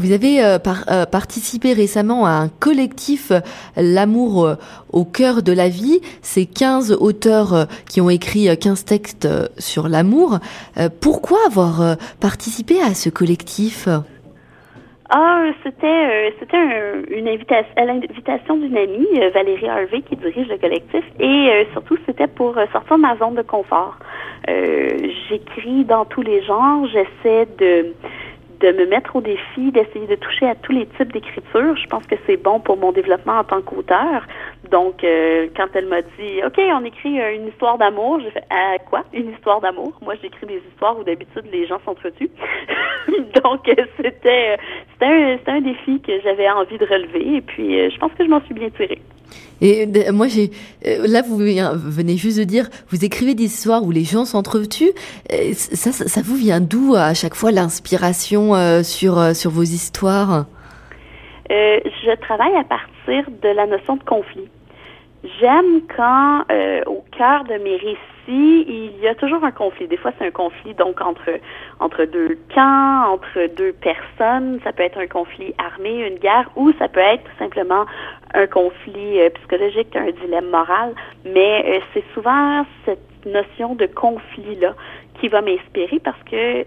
Vous 0.00 0.12
avez 0.12 0.42
euh, 0.42 0.56
euh, 0.90 1.04
participé 1.04 1.74
récemment 1.74 2.24
à 2.24 2.30
un 2.30 2.48
collectif 2.48 3.32
euh, 3.32 3.40
L'amour 3.76 4.56
au 4.92 5.04
cœur 5.04 5.42
de 5.42 5.52
la 5.52 5.68
vie. 5.68 6.00
C'est 6.22 6.46
15 6.46 6.92
auteurs 6.92 7.66
qui 7.86 8.00
ont 8.00 8.08
écrit 8.08 8.48
15 8.56 8.84
textes 8.84 9.28
sur 9.58 9.88
l'amour. 9.88 10.38
pourquoi 11.00 11.38
avoir 11.46 11.96
participé 12.20 12.80
à 12.80 12.94
ce 12.94 13.10
collectif? 13.10 13.88
Ah, 15.10 15.44
c'était 15.62 16.34
c'était 16.38 16.56
une 17.10 17.28
invitation 17.28 17.72
à 17.76 17.84
l'invitation 17.84 18.56
d'une 18.56 18.76
amie, 18.76 19.30
Valérie 19.34 19.68
Harvey, 19.68 20.02
qui 20.02 20.16
dirige 20.16 20.48
le 20.48 20.58
collectif, 20.58 21.04
et 21.18 21.66
surtout 21.72 21.96
c'était 22.06 22.28
pour 22.28 22.54
sortir 22.72 22.96
de 22.96 23.02
ma 23.02 23.16
zone 23.16 23.34
de 23.34 23.42
confort. 23.42 23.96
J'écris 24.46 25.84
dans 25.84 26.04
tous 26.04 26.22
les 26.22 26.42
genres, 26.42 26.86
j'essaie 26.86 27.46
de 27.58 27.92
de 28.60 28.72
me 28.72 28.86
mettre 28.86 29.16
au 29.16 29.20
défi, 29.20 29.72
d'essayer 29.72 30.06
de 30.06 30.14
toucher 30.16 30.46
à 30.46 30.54
tous 30.54 30.72
les 30.72 30.86
types 30.86 31.12
d'écriture. 31.12 31.76
Je 31.76 31.86
pense 31.86 32.06
que 32.06 32.14
c'est 32.26 32.36
bon 32.36 32.60
pour 32.60 32.76
mon 32.76 32.92
développement 32.92 33.38
en 33.38 33.44
tant 33.44 33.62
qu'auteur. 33.62 34.26
Donc, 34.70 35.02
euh, 35.02 35.48
quand 35.56 35.68
elle 35.74 35.86
m'a 35.86 36.02
dit, 36.02 36.42
OK, 36.44 36.58
on 36.58 36.84
écrit 36.84 37.20
euh, 37.20 37.34
une 37.34 37.48
histoire 37.48 37.78
d'amour, 37.78 38.20
j'ai 38.20 38.30
fait, 38.30 38.44
à 38.50 38.78
quoi? 38.78 39.04
Une 39.12 39.30
histoire 39.30 39.60
d'amour? 39.60 39.92
Moi, 40.02 40.14
j'écris 40.22 40.46
des 40.46 40.62
histoires 40.70 40.98
où 40.98 41.04
d'habitude 41.04 41.46
les 41.50 41.66
gens 41.66 41.80
s'entretuent. 41.84 42.30
Donc, 43.42 43.68
euh, 43.68 43.84
c'était, 43.96 44.58
c'était 44.92 45.40
un, 45.46 45.54
un 45.54 45.60
défi 45.60 46.00
que 46.00 46.20
j'avais 46.22 46.48
envie 46.50 46.78
de 46.78 46.84
relever 46.84 47.36
et 47.36 47.40
puis 47.40 47.90
je 47.90 47.98
pense 47.98 48.12
que 48.12 48.24
je 48.24 48.28
m'en 48.30 48.42
suis 48.42 48.54
bien 48.54 48.70
tirée. 48.70 49.00
Et 49.60 49.86
moi, 50.10 50.26
j'ai 50.26 50.50
là, 50.84 51.22
vous 51.22 51.36
venez 51.36 52.16
juste 52.16 52.38
de 52.38 52.44
dire, 52.44 52.70
vous 52.88 53.04
écrivez 53.04 53.34
des 53.34 53.44
histoires 53.44 53.82
où 53.84 53.90
les 53.90 54.04
gens 54.04 54.24
s'entretuent. 54.24 54.92
Ça, 55.52 55.92
ça, 55.92 56.08
ça, 56.08 56.20
vous 56.24 56.36
vient 56.36 56.60
d'où 56.60 56.94
à 56.94 57.12
chaque 57.12 57.34
fois 57.34 57.52
l'inspiration 57.52 58.82
sur 58.82 59.36
sur 59.36 59.50
vos 59.50 59.62
histoires? 59.62 60.46
Euh, 61.50 61.80
Je 62.04 62.18
travaille 62.20 62.54
à 62.56 62.64
partir 62.64 63.24
de 63.42 63.48
la 63.48 63.66
notion 63.66 63.96
de 63.96 64.04
conflit. 64.04 64.48
J'aime 65.22 65.82
quand, 65.94 66.44
euh, 66.50 66.80
au 66.86 67.04
cœur 67.16 67.44
de 67.44 67.54
mes 67.54 67.76
récits, 67.76 68.64
il 68.66 68.98
y 69.00 69.08
a 69.08 69.14
toujours 69.14 69.44
un 69.44 69.50
conflit. 69.50 69.86
Des 69.86 69.98
fois, 69.98 70.12
c'est 70.18 70.26
un 70.26 70.30
conflit 70.30 70.72
donc 70.74 71.02
entre 71.02 71.38
entre 71.78 72.04
deux 72.04 72.38
camps, 72.54 73.12
entre 73.12 73.54
deux 73.54 73.72
personnes. 73.72 74.60
Ça 74.64 74.72
peut 74.72 74.82
être 74.82 74.98
un 74.98 75.06
conflit 75.06 75.54
armé, 75.58 76.06
une 76.06 76.18
guerre, 76.18 76.50
ou 76.56 76.72
ça 76.78 76.88
peut 76.88 77.00
être 77.00 77.24
tout 77.24 77.38
simplement 77.38 77.84
un 78.32 78.46
conflit 78.46 79.20
euh, 79.20 79.28
psychologique, 79.30 79.94
un 79.94 80.10
dilemme 80.10 80.48
moral. 80.48 80.94
Mais 81.26 81.64
euh, 81.66 81.80
c'est 81.92 82.04
souvent 82.14 82.64
cette 82.86 83.26
notion 83.26 83.74
de 83.74 83.84
conflit 83.86 84.56
là 84.56 84.74
qui 85.20 85.28
va 85.28 85.42
m'inspirer 85.42 86.00
parce 86.00 86.22
que 86.30 86.64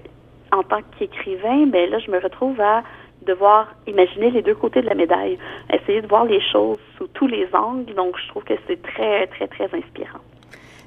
en 0.52 0.62
tant 0.62 0.82
qu'écrivain, 1.00 1.66
ben 1.66 1.90
là, 1.90 1.98
je 1.98 2.12
me 2.12 2.20
retrouve 2.20 2.62
à 2.62 2.84
devoir 3.24 3.74
imaginer 3.88 4.32
les 4.32 4.42
deux 4.42 4.56
côtés 4.56 4.82
de 4.82 4.88
la 4.88 4.96
médaille, 4.96 5.38
essayer 5.72 6.02
de 6.02 6.08
voir 6.08 6.26
les 6.26 6.42
choses 6.52 6.78
sous 6.98 7.08
tous 7.08 7.28
les 7.28 7.48
angles. 7.54 7.94
Donc, 7.94 8.16
je 8.22 8.28
trouve 8.30 8.44
que 8.44 8.54
c'est 8.68 8.82
très, 8.82 9.28
très, 9.28 9.48
très 9.48 9.66
inspirant. 9.66 10.20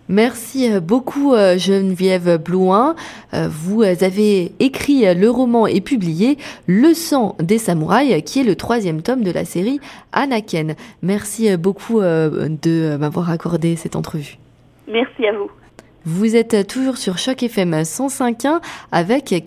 Merci 0.09 0.73
euh, 0.73 0.81
beaucoup 0.81 1.35
euh, 1.35 1.59
Geneviève 1.59 2.37
Blouin. 2.37 2.95
Euh, 3.35 3.49
vous 3.51 3.83
avez 3.83 4.53
écrit 4.61 5.13
le 5.15 5.29
roman 5.29 5.67
et 5.67 5.81
publié 5.81 6.39
Le 6.67 6.95
sang 6.95 7.37
des 7.41 7.59
samouraïs, 7.59 8.23
qui 8.25 8.41
est 8.41 8.45
le 8.45 8.55
troisième 8.55 9.03
tome 9.03 9.23
de 9.23 9.33
la 9.33 9.45
série 9.45 9.81
Anaken. 10.13 10.77
Merci 11.03 11.57
beaucoup 11.57 12.01
de 12.01 12.97
m'avoir 12.97 13.31
accordé 13.31 13.77
cette 13.77 13.97
entrevue. 13.97 14.39
Merci 14.89 15.27
à 15.27 15.33
vous. 15.33 15.51
Vous 16.05 16.37
êtes 16.37 16.69
toujours 16.69 16.99
sur 16.99 17.19
Choc 17.19 17.43
FM 17.43 17.83
105.1 17.83 18.61
avec 18.93 19.45